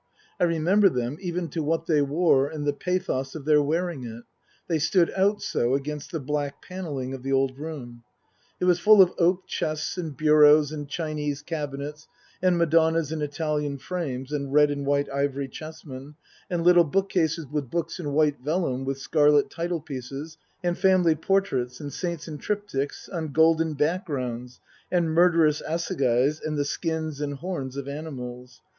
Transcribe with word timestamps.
I 0.39 0.45
remember 0.45 0.89
them, 0.89 1.19
even 1.21 1.47
to 1.49 1.61
what 1.61 1.85
they 1.85 2.01
wore 2.01 2.47
and 2.49 2.65
the 2.65 2.73
pathos 2.73 3.35
of 3.35 3.45
their 3.45 3.61
wearing 3.61 4.03
it; 4.03 4.23
they 4.67 4.79
stood 4.79 5.11
out 5.15 5.43
so 5.43 5.75
against 5.75 6.11
the 6.11 6.19
black 6.19 6.59
panelling 6.59 7.13
of 7.13 7.21
the 7.21 7.31
old 7.31 7.59
room. 7.59 8.03
It 8.59 8.65
was 8.65 8.79
full 8.79 9.03
of 9.03 9.13
oak 9.19 9.45
chests 9.45 9.99
and 9.99 10.17
bureaus 10.17 10.71
and 10.71 10.89
Chinese 10.89 11.43
cabinets, 11.43 12.07
and 12.41 12.57
Madonnas 12.57 13.11
in 13.11 13.21
Italian 13.21 13.77
frames, 13.77 14.31
and 14.31 14.51
red 14.51 14.71
and 14.71 14.87
white 14.87 15.07
ivory 15.11 15.47
chessmen, 15.47 16.15
and 16.49 16.63
little 16.63 16.83
bookcases 16.83 17.45
with 17.45 17.69
books 17.69 17.99
in 17.99 18.11
white 18.11 18.39
vellum 18.43 18.85
with 18.85 18.97
scarlet 18.97 19.51
title 19.51 19.81
pieces, 19.81 20.35
and 20.63 20.79
family 20.79 21.13
portraits, 21.13 21.79
and 21.79 21.93
saints 21.93 22.27
in 22.27 22.39
triptychs 22.39 23.07
on 23.13 23.33
golden 23.33 23.75
backgrounds, 23.75 24.59
and 24.91 25.13
murderous 25.13 25.61
assegais 25.61 26.41
and 26.43 26.57
the 26.57 26.65
skins 26.65 27.21
and 27.21 27.35
horns 27.35 27.77
of 27.77 27.87
animals. 27.87 28.63